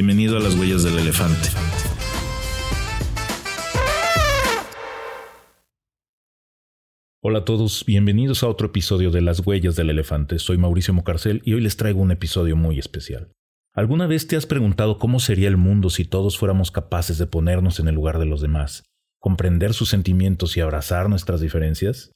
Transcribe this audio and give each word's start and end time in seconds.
Bienvenido 0.00 0.36
a 0.36 0.40
las 0.40 0.54
huellas 0.54 0.84
del 0.84 0.96
elefante. 0.96 1.48
Hola 7.20 7.40
a 7.40 7.44
todos, 7.44 7.84
bienvenidos 7.84 8.44
a 8.44 8.46
otro 8.46 8.68
episodio 8.68 9.10
de 9.10 9.22
Las 9.22 9.44
Huellas 9.44 9.74
del 9.74 9.90
Elefante. 9.90 10.38
Soy 10.38 10.56
Mauricio 10.56 10.94
Mocarcel 10.94 11.42
y 11.44 11.54
hoy 11.54 11.62
les 11.62 11.76
traigo 11.76 12.00
un 12.00 12.12
episodio 12.12 12.54
muy 12.54 12.78
especial. 12.78 13.32
¿Alguna 13.74 14.06
vez 14.06 14.28
te 14.28 14.36
has 14.36 14.46
preguntado 14.46 15.00
cómo 15.00 15.18
sería 15.18 15.48
el 15.48 15.56
mundo 15.56 15.90
si 15.90 16.04
todos 16.04 16.38
fuéramos 16.38 16.70
capaces 16.70 17.18
de 17.18 17.26
ponernos 17.26 17.80
en 17.80 17.88
el 17.88 17.96
lugar 17.96 18.20
de 18.20 18.26
los 18.26 18.40
demás, 18.40 18.84
comprender 19.18 19.74
sus 19.74 19.88
sentimientos 19.88 20.56
y 20.56 20.60
abrazar 20.60 21.08
nuestras 21.08 21.40
diferencias? 21.40 22.12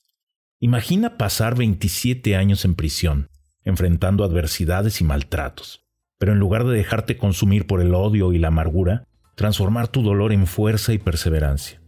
Imagina 0.61 1.19
pasar 1.19 1.57
27 1.57 2.37
años 2.37 2.65
en 2.65 2.77
prisión, 2.77 3.27
enfrentando 3.65 4.23
adversidades 4.23 5.01
y 5.01 5.05
maltratos, 5.05 5.83
pero 6.23 6.35
en 6.35 6.39
lugar 6.39 6.65
de 6.65 6.77
dejarte 6.77 7.17
consumir 7.17 7.67
por 7.67 7.81
el 7.81 7.97
odio 7.97 8.33
y 8.33 8.39
la 8.39 8.47
amargura, 8.47 9.09
transformar 9.35 9.89
tu 9.89 10.05
dolor 10.05 10.33
en 10.33 10.47
fuerza 10.47 10.93
y 10.93 10.99
perseverancia. 10.99 11.83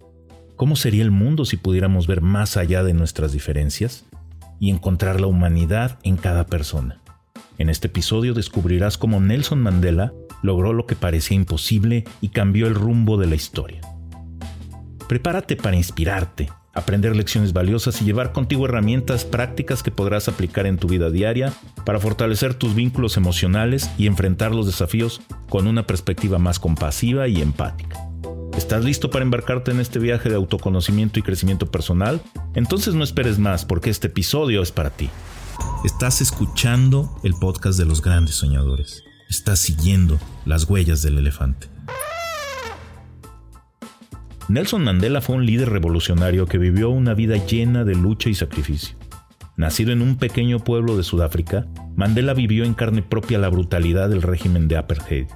¿Cómo 0.56 0.74
sería 0.74 1.04
el 1.04 1.12
mundo 1.12 1.44
si 1.44 1.56
pudiéramos 1.56 2.08
ver 2.08 2.20
más 2.20 2.56
allá 2.56 2.82
de 2.82 2.94
nuestras 2.94 3.30
diferencias 3.30 4.06
y 4.58 4.70
encontrar 4.70 5.20
la 5.20 5.28
humanidad 5.28 6.00
en 6.02 6.16
cada 6.16 6.46
persona? 6.46 7.00
En 7.58 7.70
este 7.70 7.86
episodio 7.86 8.34
descubrirás 8.34 8.98
cómo 8.98 9.20
Nelson 9.20 9.62
Mandela 9.62 10.12
logró 10.42 10.72
lo 10.72 10.84
que 10.84 10.96
parecía 10.96 11.36
imposible 11.36 12.02
y 12.20 12.30
cambió 12.30 12.66
el 12.66 12.74
rumbo 12.74 13.16
de 13.16 13.28
la 13.28 13.36
historia. 13.36 13.82
Prepárate 15.06 15.54
para 15.54 15.76
inspirarte, 15.76 16.48
aprender 16.74 17.16
lecciones 17.16 17.52
valiosas 17.52 18.00
y 18.00 18.04
llevar 18.04 18.32
contigo 18.32 18.66
herramientas 18.66 19.24
prácticas 19.24 19.82
que 19.82 19.90
podrás 19.90 20.28
aplicar 20.28 20.66
en 20.66 20.78
tu 20.78 20.88
vida 20.88 21.10
diaria 21.10 21.52
para 21.84 22.00
fortalecer 22.00 22.54
tus 22.54 22.74
vínculos 22.74 23.16
emocionales 23.16 23.90
y 23.96 24.06
enfrentar 24.06 24.54
los 24.54 24.66
desafíos 24.66 25.20
con 25.48 25.66
una 25.66 25.86
perspectiva 25.86 26.38
más 26.38 26.58
compasiva 26.58 27.28
y 27.28 27.40
empática. 27.40 27.98
¿Estás 28.56 28.84
listo 28.84 29.10
para 29.10 29.24
embarcarte 29.24 29.72
en 29.72 29.80
este 29.80 29.98
viaje 29.98 30.28
de 30.28 30.36
autoconocimiento 30.36 31.18
y 31.18 31.22
crecimiento 31.22 31.70
personal? 31.70 32.20
Entonces 32.54 32.94
no 32.94 33.02
esperes 33.02 33.38
más 33.38 33.64
porque 33.64 33.90
este 33.90 34.06
episodio 34.06 34.62
es 34.62 34.70
para 34.70 34.90
ti. 34.90 35.10
Estás 35.84 36.20
escuchando 36.20 37.18
el 37.24 37.34
podcast 37.34 37.78
de 37.78 37.84
los 37.84 38.00
grandes 38.00 38.36
soñadores. 38.36 39.02
Estás 39.28 39.58
siguiendo 39.58 40.18
las 40.44 40.68
huellas 40.68 41.02
del 41.02 41.18
elefante. 41.18 41.73
Nelson 44.54 44.84
Mandela 44.84 45.20
fue 45.20 45.36
un 45.36 45.44
líder 45.44 45.70
revolucionario 45.70 46.46
que 46.46 46.58
vivió 46.58 46.90
una 46.90 47.12
vida 47.12 47.36
llena 47.44 47.84
de 47.84 47.94
lucha 47.94 48.30
y 48.30 48.34
sacrificio. 48.34 48.96
Nacido 49.56 49.92
en 49.92 50.00
un 50.00 50.16
pequeño 50.16 50.60
pueblo 50.60 50.96
de 50.96 51.02
Sudáfrica, 51.02 51.66
Mandela 51.96 52.34
vivió 52.34 52.64
en 52.64 52.74
carne 52.74 53.02
propia 53.02 53.38
la 53.38 53.48
brutalidad 53.48 54.08
del 54.08 54.22
régimen 54.22 54.68
de 54.68 54.76
apartheid 54.76 55.26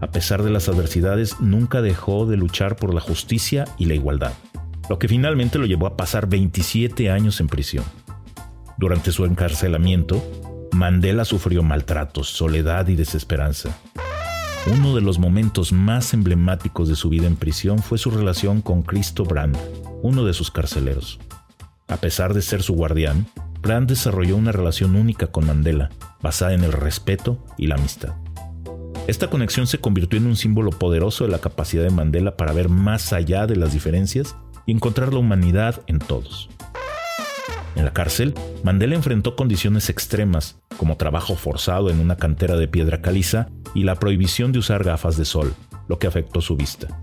a 0.00 0.10
pesar 0.10 0.42
de 0.42 0.50
las 0.50 0.68
adversidades, 0.68 1.40
nunca 1.40 1.82
dejó 1.82 2.26
de 2.26 2.36
luchar 2.36 2.76
por 2.76 2.94
la 2.94 3.00
justicia 3.00 3.66
y 3.78 3.84
la 3.84 3.94
igualdad, 3.94 4.32
lo 4.88 4.98
que 4.98 5.08
finalmente 5.08 5.58
lo 5.58 5.66
llevó 5.66 5.86
a 5.86 5.96
pasar 5.96 6.26
27 6.26 7.10
años 7.10 7.40
en 7.40 7.48
prisión. 7.48 7.84
Durante 8.78 9.12
su 9.12 9.26
encarcelamiento, 9.26 10.22
Mandela 10.72 11.24
sufrió 11.24 11.62
maltratos, 11.62 12.28
soledad 12.28 12.88
y 12.88 12.96
desesperanza. 12.96 13.78
Uno 14.66 14.94
de 14.94 15.00
los 15.00 15.18
momentos 15.18 15.72
más 15.72 16.12
emblemáticos 16.12 16.86
de 16.88 16.94
su 16.94 17.08
vida 17.08 17.26
en 17.26 17.36
prisión 17.36 17.78
fue 17.78 17.96
su 17.96 18.10
relación 18.10 18.60
con 18.60 18.82
Cristo 18.82 19.24
Brand, 19.24 19.56
uno 20.02 20.22
de 20.24 20.34
sus 20.34 20.50
carceleros. 20.50 21.18
A 21.88 21.96
pesar 21.96 22.34
de 22.34 22.42
ser 22.42 22.62
su 22.62 22.74
guardián, 22.74 23.26
Brand 23.62 23.88
desarrolló 23.88 24.36
una 24.36 24.52
relación 24.52 24.96
única 24.96 25.28
con 25.28 25.46
Mandela, 25.46 25.88
basada 26.20 26.52
en 26.52 26.62
el 26.62 26.72
respeto 26.72 27.42
y 27.56 27.68
la 27.68 27.76
amistad. 27.76 28.14
Esta 29.06 29.28
conexión 29.28 29.66
se 29.66 29.78
convirtió 29.78 30.18
en 30.18 30.26
un 30.26 30.36
símbolo 30.36 30.70
poderoso 30.70 31.24
de 31.24 31.30
la 31.30 31.40
capacidad 31.40 31.82
de 31.82 31.90
Mandela 31.90 32.36
para 32.36 32.52
ver 32.52 32.68
más 32.68 33.14
allá 33.14 33.46
de 33.46 33.56
las 33.56 33.72
diferencias 33.72 34.36
y 34.66 34.72
encontrar 34.72 35.14
la 35.14 35.20
humanidad 35.20 35.80
en 35.86 36.00
todos. 36.00 36.50
En 37.76 37.86
la 37.86 37.94
cárcel, 37.94 38.34
Mandela 38.62 38.94
enfrentó 38.94 39.36
condiciones 39.36 39.88
extremas, 39.88 40.59
como 40.76 40.96
trabajo 40.96 41.36
forzado 41.36 41.90
en 41.90 42.00
una 42.00 42.16
cantera 42.16 42.56
de 42.56 42.68
piedra 42.68 43.02
caliza 43.02 43.48
y 43.74 43.84
la 43.84 43.96
prohibición 43.96 44.52
de 44.52 44.58
usar 44.60 44.84
gafas 44.84 45.16
de 45.16 45.24
sol, 45.24 45.54
lo 45.88 45.98
que 45.98 46.06
afectó 46.06 46.40
su 46.40 46.56
vista. 46.56 47.02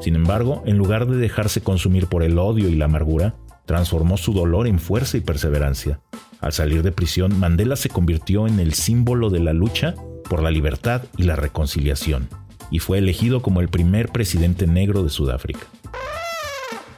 Sin 0.00 0.14
embargo, 0.14 0.62
en 0.66 0.78
lugar 0.78 1.06
de 1.06 1.16
dejarse 1.16 1.60
consumir 1.60 2.06
por 2.06 2.22
el 2.22 2.38
odio 2.38 2.68
y 2.68 2.76
la 2.76 2.86
amargura, 2.86 3.34
transformó 3.66 4.16
su 4.16 4.32
dolor 4.32 4.66
en 4.66 4.78
fuerza 4.78 5.16
y 5.16 5.20
perseverancia. 5.20 6.00
Al 6.40 6.52
salir 6.52 6.82
de 6.82 6.92
prisión, 6.92 7.38
Mandela 7.38 7.76
se 7.76 7.88
convirtió 7.88 8.46
en 8.46 8.60
el 8.60 8.72
símbolo 8.74 9.28
de 9.28 9.40
la 9.40 9.52
lucha 9.52 9.94
por 10.28 10.42
la 10.42 10.50
libertad 10.50 11.02
y 11.16 11.24
la 11.24 11.36
reconciliación, 11.36 12.28
y 12.70 12.78
fue 12.78 12.98
elegido 12.98 13.42
como 13.42 13.60
el 13.60 13.68
primer 13.68 14.08
presidente 14.10 14.66
negro 14.66 15.02
de 15.02 15.10
Sudáfrica. 15.10 15.66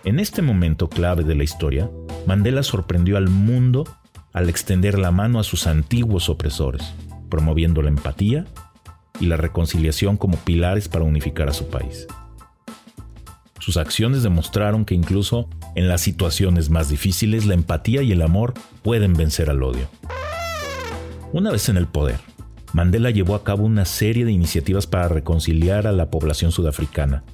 En 0.05 0.19
este 0.19 0.43
momento 0.43 0.89
clave 0.89 1.25
de 1.25 1.35
la 1.35 1.45
historia, 1.45 1.91
Mandela 2.27 2.63
sorprendió 2.63 3.17
al 3.17 3.29
mundo 3.29 3.85
al 4.33 4.49
extender 4.49 4.99
la 4.99 5.11
mano 5.11 5.41
a 5.41 5.45
sus 5.45 5.67
antiguos 5.67 6.29
opresores, 6.29 6.95
promoviendo 7.29 7.83
la 7.83 7.89
empatía 7.89 8.47
y 9.21 9.27
la 9.27 9.37
reconciliación 9.37 10.17
como 10.17 10.37
pilares 10.39 10.89
para 10.89 11.05
unificar 11.05 11.49
a 11.49 11.53
su 11.53 11.69
país. 11.69 12.07
Sus 13.59 13.77
acciones 13.77 14.23
demostraron 14.23 14.85
que 14.85 14.95
incluso 14.95 15.49
en 15.75 15.89
las 15.89 16.01
situaciones 16.01 16.71
más 16.71 16.89
difíciles 16.89 17.45
la 17.45 17.55
empatía 17.55 18.03
y 18.03 18.13
el 18.13 18.23
amor 18.23 18.55
pueden 18.83 19.13
vencer 19.15 19.51
al 19.51 19.63
odio. 19.63 19.89
Una 21.33 21.51
vez 21.51 21.69
en 21.69 21.77
el 21.77 21.87
poder, 21.87 22.19
Mandela 22.73 23.11
llevó 23.11 23.35
a 23.35 23.45
cabo 23.45 23.65
una 23.65 23.85
serie 23.85 24.25
de 24.25 24.33
iniciativas 24.33 24.87
para 24.87 25.09
reconciliar 25.09 25.87
a 25.87 25.93
la 25.93 26.11
población 26.11 26.53
sudafricana, 26.53 27.25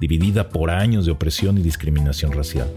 dividida 0.00 0.48
por 0.48 0.70
años 0.70 1.04
de 1.04 1.12
opresión 1.12 1.58
y 1.58 1.62
discriminación 1.62 2.32
racial. 2.32 2.68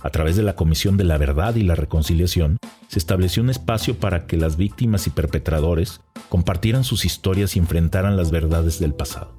A 0.00 0.10
través 0.10 0.36
de 0.36 0.42
la 0.42 0.54
Comisión 0.54 0.96
de 0.96 1.04
la 1.04 1.18
Verdad 1.18 1.56
y 1.56 1.62
la 1.62 1.74
Reconciliación, 1.74 2.58
se 2.86 2.98
estableció 2.98 3.42
un 3.42 3.50
espacio 3.50 3.98
para 3.98 4.26
que 4.26 4.36
las 4.36 4.56
víctimas 4.56 5.06
y 5.06 5.10
perpetradores 5.10 6.00
compartieran 6.28 6.84
sus 6.84 7.04
historias 7.04 7.56
y 7.56 7.58
enfrentaran 7.58 8.16
las 8.16 8.30
verdades 8.30 8.78
del 8.78 8.94
pasado. 8.94 9.32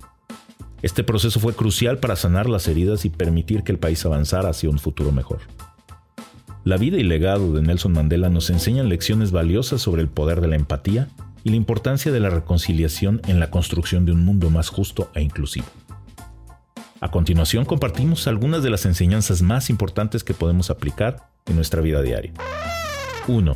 Este 0.81 1.03
proceso 1.03 1.39
fue 1.39 1.53
crucial 1.53 1.99
para 1.99 2.15
sanar 2.15 2.49
las 2.49 2.67
heridas 2.67 3.05
y 3.05 3.09
permitir 3.09 3.63
que 3.63 3.71
el 3.71 3.79
país 3.79 4.05
avanzara 4.05 4.49
hacia 4.49 4.69
un 4.69 4.79
futuro 4.79 5.11
mejor. 5.11 5.39
La 6.65 6.77
vida 6.77 6.97
y 6.97 7.03
legado 7.03 7.53
de 7.53 7.61
Nelson 7.61 7.93
Mandela 7.93 8.29
nos 8.29 8.49
enseñan 8.49 8.89
lecciones 8.89 9.31
valiosas 9.31 9.81
sobre 9.81 10.01
el 10.01 10.09
poder 10.09 10.41
de 10.41 10.47
la 10.47 10.55
empatía 10.55 11.07
y 11.43 11.49
la 11.49 11.55
importancia 11.55 12.11
de 12.11 12.19
la 12.19 12.29
reconciliación 12.29 13.21
en 13.27 13.39
la 13.39 13.49
construcción 13.49 14.05
de 14.05 14.11
un 14.11 14.25
mundo 14.25 14.49
más 14.49 14.69
justo 14.69 15.09
e 15.15 15.21
inclusivo. 15.21 15.67
A 17.01 17.11
continuación 17.11 17.63
compartimos 17.63 18.27
algunas 18.27 18.61
de 18.61 18.69
las 18.69 18.85
enseñanzas 18.85 19.41
más 19.41 19.69
importantes 19.69 20.25
que 20.25 20.33
podemos 20.33 20.69
aplicar 20.69 21.29
en 21.45 21.55
nuestra 21.55 21.81
vida 21.81 22.01
diaria. 22.01 22.33
1. 23.27 23.55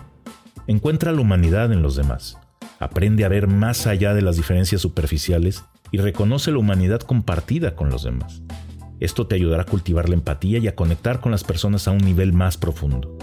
Encuentra 0.68 1.12
la 1.12 1.20
humanidad 1.20 1.74
en 1.74 1.81
los 1.81 1.98
demás. 1.98 2.38
Aprende 2.80 3.26
a 3.26 3.30
ver 3.30 3.48
más 3.48 3.86
allá 3.86 4.14
de 4.14 4.22
las 4.22 4.38
diferencias 4.38 4.81
superficiales 4.81 5.66
y 5.92 5.98
reconoce 5.98 6.52
la 6.52 6.59
humanidad 6.59 7.02
compartida 7.02 7.76
con 7.76 7.90
los 7.90 8.04
demás. 8.04 8.42
Esto 9.02 9.28
te 9.28 9.36
ayudará 9.36 9.64
a 9.64 9.66
cultivar 9.66 10.08
la 10.08 10.16
empatía 10.16 10.60
y 10.60 10.70
a 10.70 10.75
conectar 10.75 11.20
con 11.20 11.34
las 11.34 11.44
personas 11.44 11.90
a 11.90 11.92
un 11.92 11.98
nivel 11.98 12.31
más 12.31 12.56
profundo. 12.56 13.18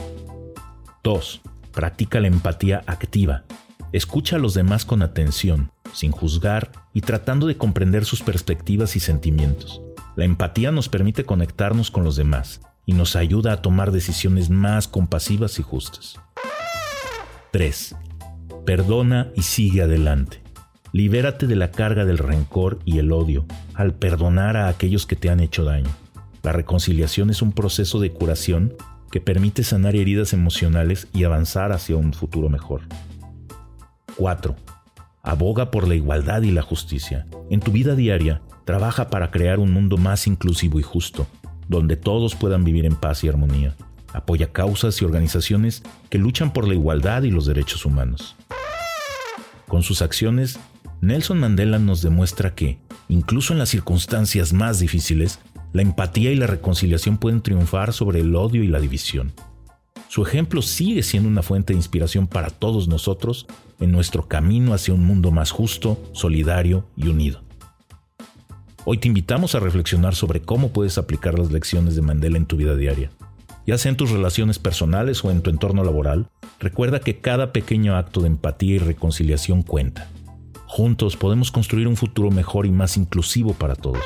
2. 1.02 1.40
Practica 1.72 2.20
la 2.20 2.28
empatía 2.28 2.82
activa. 2.86 3.44
Escucha 3.92 4.36
a 4.36 4.38
los 4.38 4.52
demás 4.52 4.84
con 4.84 5.02
atención, 5.02 5.72
sin 5.94 6.12
juzgar 6.12 6.72
y 6.92 7.00
tratando 7.00 7.46
de 7.46 7.56
comprender 7.56 8.04
sus 8.04 8.22
perspectivas 8.22 8.96
y 8.96 9.00
sentimientos. 9.00 9.80
La 10.16 10.24
empatía 10.24 10.72
nos 10.72 10.88
permite 10.88 11.24
conectarnos 11.24 11.90
con 11.90 12.04
los 12.04 12.16
demás 12.16 12.60
y 12.86 12.92
nos 12.92 13.16
ayuda 13.16 13.52
a 13.52 13.62
tomar 13.62 13.92
decisiones 13.92 14.50
más 14.50 14.88
compasivas 14.88 15.58
y 15.58 15.62
justas. 15.62 16.18
3. 17.52 17.96
Perdona 18.64 19.30
y 19.34 19.42
sigue 19.42 19.82
adelante. 19.82 20.42
Libérate 20.92 21.46
de 21.46 21.56
la 21.56 21.70
carga 21.70 22.04
del 22.04 22.18
rencor 22.18 22.80
y 22.84 22.98
el 22.98 23.12
odio 23.12 23.46
al 23.74 23.94
perdonar 23.94 24.56
a 24.56 24.68
aquellos 24.68 25.06
que 25.06 25.16
te 25.16 25.30
han 25.30 25.40
hecho 25.40 25.64
daño. 25.64 25.90
La 26.42 26.52
reconciliación 26.52 27.30
es 27.30 27.42
un 27.42 27.52
proceso 27.52 28.00
de 28.00 28.12
curación 28.12 28.74
que 29.10 29.20
permite 29.20 29.62
sanar 29.62 29.96
heridas 29.96 30.32
emocionales 30.32 31.08
y 31.12 31.24
avanzar 31.24 31.72
hacia 31.72 31.96
un 31.96 32.12
futuro 32.12 32.48
mejor. 32.48 32.82
4. 34.16 34.56
Aboga 35.30 35.70
por 35.70 35.86
la 35.86 35.94
igualdad 35.94 36.42
y 36.42 36.50
la 36.50 36.60
justicia. 36.60 37.24
En 37.50 37.60
tu 37.60 37.70
vida 37.70 37.94
diaria, 37.94 38.42
trabaja 38.64 39.10
para 39.10 39.30
crear 39.30 39.60
un 39.60 39.70
mundo 39.70 39.96
más 39.96 40.26
inclusivo 40.26 40.80
y 40.80 40.82
justo, 40.82 41.28
donde 41.68 41.96
todos 41.96 42.34
puedan 42.34 42.64
vivir 42.64 42.84
en 42.84 42.96
paz 42.96 43.22
y 43.22 43.28
armonía. 43.28 43.76
Apoya 44.12 44.50
causas 44.50 45.00
y 45.00 45.04
organizaciones 45.04 45.84
que 46.08 46.18
luchan 46.18 46.52
por 46.52 46.66
la 46.66 46.74
igualdad 46.74 47.22
y 47.22 47.30
los 47.30 47.46
derechos 47.46 47.86
humanos. 47.86 48.34
Con 49.68 49.84
sus 49.84 50.02
acciones, 50.02 50.58
Nelson 51.00 51.38
Mandela 51.38 51.78
nos 51.78 52.02
demuestra 52.02 52.56
que, 52.56 52.80
incluso 53.08 53.52
en 53.52 53.60
las 53.60 53.68
circunstancias 53.68 54.52
más 54.52 54.80
difíciles, 54.80 55.38
la 55.72 55.82
empatía 55.82 56.32
y 56.32 56.34
la 56.34 56.48
reconciliación 56.48 57.18
pueden 57.18 57.40
triunfar 57.40 57.92
sobre 57.92 58.18
el 58.18 58.34
odio 58.34 58.64
y 58.64 58.66
la 58.66 58.80
división. 58.80 59.32
Su 60.10 60.24
ejemplo 60.24 60.60
sigue 60.60 61.04
siendo 61.04 61.28
una 61.28 61.40
fuente 61.40 61.72
de 61.72 61.76
inspiración 61.76 62.26
para 62.26 62.50
todos 62.50 62.88
nosotros 62.88 63.46
en 63.78 63.92
nuestro 63.92 64.26
camino 64.26 64.74
hacia 64.74 64.92
un 64.92 65.04
mundo 65.04 65.30
más 65.30 65.52
justo, 65.52 66.02
solidario 66.10 66.84
y 66.96 67.06
unido. 67.06 67.42
Hoy 68.84 68.98
te 68.98 69.06
invitamos 69.06 69.54
a 69.54 69.60
reflexionar 69.60 70.16
sobre 70.16 70.42
cómo 70.42 70.72
puedes 70.72 70.98
aplicar 70.98 71.38
las 71.38 71.52
lecciones 71.52 71.94
de 71.94 72.02
Mandela 72.02 72.38
en 72.38 72.46
tu 72.46 72.56
vida 72.56 72.74
diaria. 72.74 73.12
Ya 73.68 73.78
sea 73.78 73.90
en 73.90 73.96
tus 73.96 74.10
relaciones 74.10 74.58
personales 74.58 75.24
o 75.24 75.30
en 75.30 75.42
tu 75.42 75.50
entorno 75.50 75.84
laboral, 75.84 76.28
recuerda 76.58 76.98
que 76.98 77.20
cada 77.20 77.52
pequeño 77.52 77.94
acto 77.94 78.20
de 78.20 78.26
empatía 78.26 78.74
y 78.74 78.78
reconciliación 78.78 79.62
cuenta. 79.62 80.08
Juntos 80.66 81.16
podemos 81.16 81.52
construir 81.52 81.86
un 81.86 81.96
futuro 81.96 82.32
mejor 82.32 82.66
y 82.66 82.72
más 82.72 82.96
inclusivo 82.96 83.54
para 83.54 83.76
todos. 83.76 84.02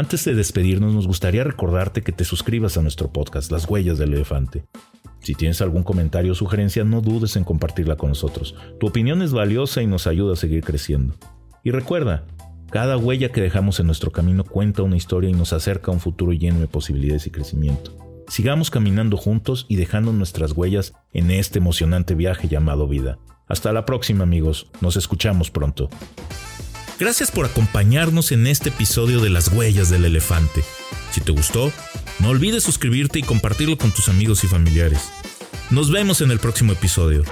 Antes 0.00 0.24
de 0.24 0.34
despedirnos, 0.34 0.94
nos 0.94 1.06
gustaría 1.06 1.44
recordarte 1.44 2.00
que 2.00 2.10
te 2.10 2.24
suscribas 2.24 2.78
a 2.78 2.80
nuestro 2.80 3.12
podcast 3.12 3.52
Las 3.52 3.68
Huellas 3.68 3.98
del 3.98 4.14
Elefante. 4.14 4.64
Si 5.18 5.34
tienes 5.34 5.60
algún 5.60 5.82
comentario 5.82 6.32
o 6.32 6.34
sugerencia, 6.34 6.84
no 6.84 7.02
dudes 7.02 7.36
en 7.36 7.44
compartirla 7.44 7.96
con 7.96 8.08
nosotros. 8.08 8.54
Tu 8.80 8.86
opinión 8.86 9.20
es 9.20 9.34
valiosa 9.34 9.82
y 9.82 9.86
nos 9.86 10.06
ayuda 10.06 10.32
a 10.32 10.36
seguir 10.36 10.64
creciendo. 10.64 11.16
Y 11.62 11.70
recuerda, 11.70 12.24
cada 12.70 12.96
huella 12.96 13.30
que 13.30 13.42
dejamos 13.42 13.78
en 13.78 13.88
nuestro 13.88 14.10
camino 14.10 14.42
cuenta 14.42 14.82
una 14.82 14.96
historia 14.96 15.28
y 15.28 15.34
nos 15.34 15.52
acerca 15.52 15.90
a 15.90 15.94
un 15.94 16.00
futuro 16.00 16.32
lleno 16.32 16.60
de 16.60 16.66
posibilidades 16.66 17.26
y 17.26 17.30
crecimiento. 17.30 17.94
Sigamos 18.26 18.70
caminando 18.70 19.18
juntos 19.18 19.66
y 19.68 19.76
dejando 19.76 20.14
nuestras 20.14 20.52
huellas 20.52 20.94
en 21.12 21.30
este 21.30 21.58
emocionante 21.58 22.14
viaje 22.14 22.48
llamado 22.48 22.88
vida. 22.88 23.18
Hasta 23.48 23.70
la 23.70 23.84
próxima 23.84 24.24
amigos, 24.24 24.70
nos 24.80 24.96
escuchamos 24.96 25.50
pronto. 25.50 25.90
Gracias 27.00 27.30
por 27.30 27.46
acompañarnos 27.46 28.30
en 28.30 28.46
este 28.46 28.68
episodio 28.68 29.20
de 29.20 29.30
Las 29.30 29.48
Huellas 29.48 29.88
del 29.88 30.04
Elefante. 30.04 30.62
Si 31.12 31.22
te 31.22 31.32
gustó, 31.32 31.72
no 32.18 32.28
olvides 32.28 32.62
suscribirte 32.62 33.18
y 33.18 33.22
compartirlo 33.22 33.78
con 33.78 33.90
tus 33.90 34.10
amigos 34.10 34.44
y 34.44 34.48
familiares. 34.48 35.08
Nos 35.70 35.90
vemos 35.90 36.20
en 36.20 36.30
el 36.30 36.40
próximo 36.40 36.74
episodio. 36.74 37.24